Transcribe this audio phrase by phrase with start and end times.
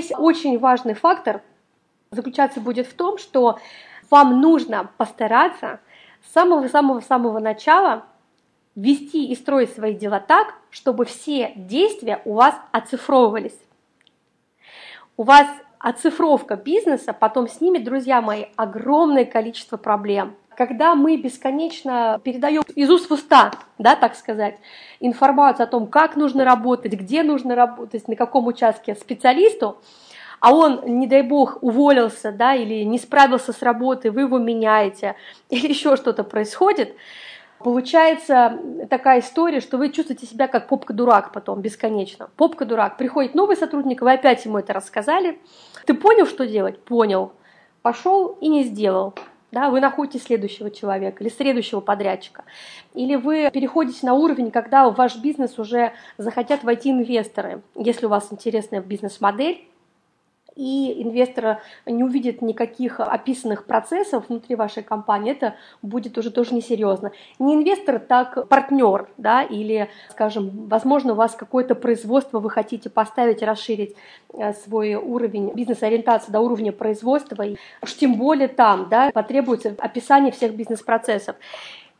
[0.00, 1.42] здесь очень важный фактор
[2.10, 3.58] заключаться будет в том, что
[4.10, 5.80] вам нужно постараться
[6.26, 8.04] с самого-самого-самого начала
[8.74, 13.58] вести и строить свои дела так, чтобы все действия у вас оцифровывались.
[15.16, 15.46] У вас
[15.78, 20.34] оцифровка бизнеса потом снимет, друзья мои, огромное количество проблем.
[20.60, 24.58] Когда мы бесконечно передаем из уст в уста, да, так сказать,
[25.00, 29.78] информацию о том, как нужно работать, где нужно работать, на каком участке специалисту,
[30.38, 35.16] а он, не дай бог, уволился, да, или не справился с работой, вы его меняете,
[35.48, 36.94] или еще что-то происходит,
[37.58, 38.58] Получается
[38.88, 42.30] такая история, что вы чувствуете себя как попка-дурак потом бесконечно.
[42.36, 42.96] Попка-дурак.
[42.96, 45.38] Приходит новый сотрудник, вы опять ему это рассказали.
[45.86, 46.82] Ты понял, что делать?
[46.82, 47.32] Понял.
[47.82, 49.14] Пошел и не сделал.
[49.52, 52.44] Да, вы находите следующего человека или следующего подрядчика.
[52.94, 57.62] Или вы переходите на уровень, когда в ваш бизнес уже захотят войти инвесторы.
[57.74, 59.66] Если у вас интересная бизнес-модель,
[60.60, 67.12] и инвестор не увидит никаких описанных процессов внутри вашей компании, это будет уже тоже несерьезно.
[67.38, 73.42] Не инвестор, так партнер, да, или, скажем, возможно, у вас какое-то производство вы хотите поставить,
[73.42, 73.96] расширить
[74.34, 80.30] э, свой уровень бизнес-ориентации до уровня производства, и уж тем более там, да, потребуется описание
[80.30, 81.36] всех бизнес-процессов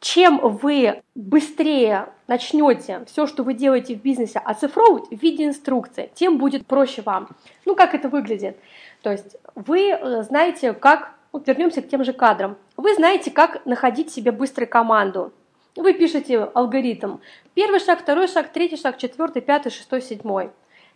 [0.00, 6.38] чем вы быстрее начнете все, что вы делаете в бизнесе, оцифровывать в виде инструкции, тем
[6.38, 7.28] будет проще вам.
[7.64, 8.58] Ну, как это выглядит?
[9.02, 11.14] То есть вы э, знаете, как,
[11.46, 15.32] вернемся к тем же кадрам, вы знаете, как находить себе быстро команду.
[15.76, 17.18] Вы пишете алгоритм.
[17.54, 20.50] Первый шаг, второй шаг, третий шаг, четвертый, пятый, шестой, седьмой.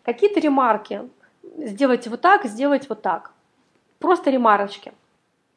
[0.05, 1.03] Какие-то ремарки.
[1.59, 3.33] Сделайте вот так, сделайте вот так.
[3.99, 4.93] Просто ремарочки.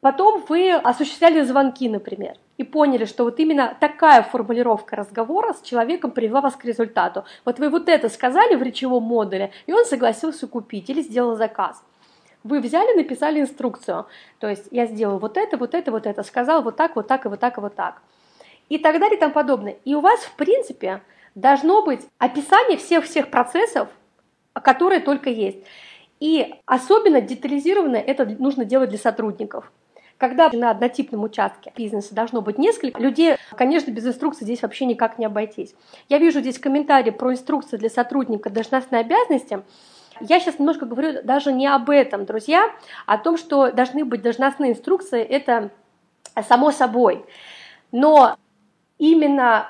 [0.00, 6.10] Потом вы осуществляли звонки, например, и поняли, что вот именно такая формулировка разговора с человеком
[6.10, 7.24] привела вас к результату.
[7.44, 11.82] Вот вы вот это сказали в речевом модуле, и он согласился купить или сделал заказ.
[12.44, 14.06] Вы взяли, написали инструкцию,
[14.38, 17.24] то есть я сделал вот это, вот это, вот это, сказал вот так, вот так
[17.24, 18.02] и вот так и вот так.
[18.68, 19.76] И так далее и тому подобное.
[19.84, 21.02] И у вас, в принципе,
[21.34, 23.88] должно быть описание всех-всех процессов,
[24.52, 25.58] которые только есть.
[26.20, 29.70] И особенно детализированно это нужно делать для сотрудников.
[30.18, 35.18] Когда на однотипном участке бизнеса должно быть несколько людей, конечно, без инструкции здесь вообще никак
[35.18, 35.74] не обойтись.
[36.08, 39.62] Я вижу здесь комментарии про инструкции для сотрудника должностной обязанности.
[40.20, 42.70] Я сейчас немножко говорю даже не об этом, друзья,
[43.06, 45.70] а о том, что должны быть должностные инструкции, это
[46.48, 47.24] само собой.
[47.90, 48.36] Но
[48.98, 49.68] именно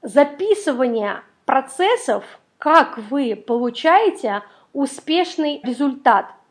[0.00, 2.24] записывание процессов,
[2.56, 4.42] как вы получаете
[4.72, 6.26] успешный результат–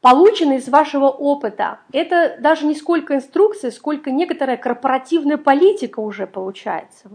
[0.00, 1.80] полученный из вашего опыта.
[1.92, 7.10] Это даже не сколько инструкции, сколько некоторая корпоративная политика уже получается.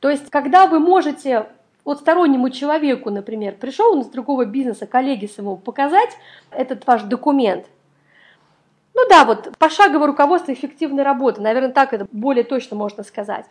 [0.00, 1.46] То есть, когда вы можете
[1.84, 6.10] вот стороннему человеку, например, пришел он из другого бизнеса, коллеге своему, показать
[6.50, 7.66] этот ваш документ,
[9.08, 13.46] да, вот пошаговое руководство эффективной работы, наверное, так это более точно можно сказать.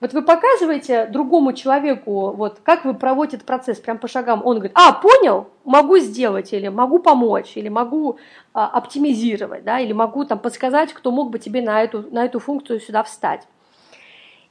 [0.00, 4.76] Вот вы показываете другому человеку, вот как вы проводите процесс, прям по шагам, он говорит,
[4.76, 8.18] а, понял, могу сделать, или могу помочь, или могу
[8.52, 12.38] а, оптимизировать, да, или могу там подсказать, кто мог бы тебе на эту, на эту
[12.38, 13.46] функцию сюда встать.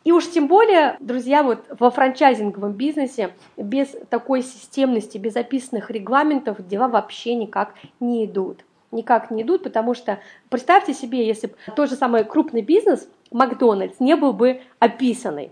[0.03, 6.65] И уж тем более, друзья, вот во франчайзинговом бизнесе без такой системности, без описанных регламентов
[6.65, 11.89] дела вообще никак не идут никак не идут, потому что представьте себе, если бы тот
[11.89, 15.51] же самый крупный бизнес, Макдональдс, не был бы описанный.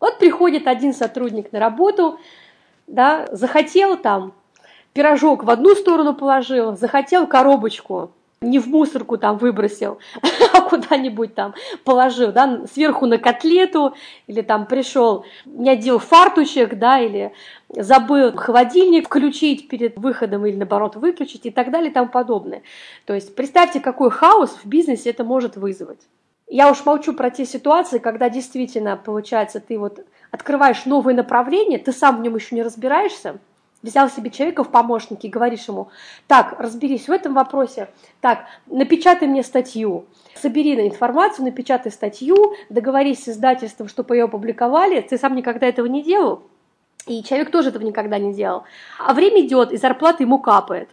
[0.00, 2.18] Вот приходит один сотрудник на работу,
[2.86, 4.32] да, захотел там
[4.92, 8.10] пирожок в одну сторону положил, захотел коробочку
[8.42, 9.98] не в мусорку там выбросил,
[10.52, 11.54] а куда-нибудь там
[11.84, 13.94] положил, да, сверху на котлету,
[14.26, 17.32] или там пришел, не одел фартучек, да, или
[17.68, 22.62] забыл холодильник включить перед выходом или наоборот выключить и так далее и тому подобное.
[23.06, 26.00] То есть представьте, какой хаос в бизнесе это может вызвать.
[26.48, 31.92] Я уж молчу про те ситуации, когда действительно, получается, ты вот открываешь новое направление, ты
[31.92, 33.38] сам в нем еще не разбираешься,
[33.82, 35.88] взял себе человека в помощники и говоришь ему,
[36.26, 37.88] так, разберись в этом вопросе,
[38.20, 45.18] так, напечатай мне статью, собери информацию, напечатай статью, договорись с издательством, чтобы ее опубликовали, ты
[45.18, 46.42] сам никогда этого не делал,
[47.06, 48.64] и человек тоже этого никогда не делал.
[48.98, 50.88] А время идет, и зарплата ему капает.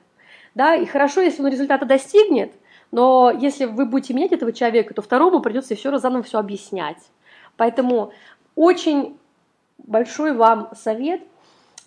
[0.55, 2.51] Да, и хорошо, если он результата достигнет,
[2.91, 6.97] но если вы будете менять этого человека, то второму придется еще раз заново все объяснять.
[7.55, 8.11] Поэтому
[8.55, 9.17] очень
[9.77, 11.21] большой вам совет–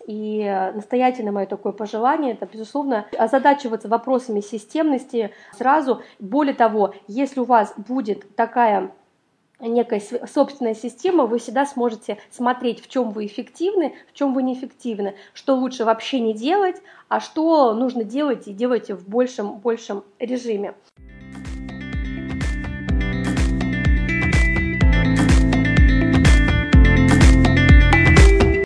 [0.06, 6.02] и настоятельно мое такое пожелание, это, безусловно, озадачиваться вопросами системности сразу.
[6.18, 8.92] Более того, если у вас будет такая
[9.60, 15.14] некая собственная система, вы всегда сможете смотреть, в чем вы эффективны, в чем вы неэффективны,
[15.34, 20.74] что лучше вообще не делать, а что нужно делать и делать в большем, большем режиме.